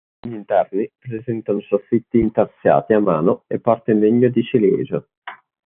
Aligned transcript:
Gli 0.25 0.33
interni 0.33 0.91
presentano 0.97 1.61
soffitti 1.61 2.17
intarsiati 2.17 2.93
a 2.93 2.99
mano 2.99 3.43
e 3.45 3.59
porte 3.59 3.91
in 3.91 3.99
legno 3.99 4.29
di 4.29 4.41
ciliegio. 4.41 5.05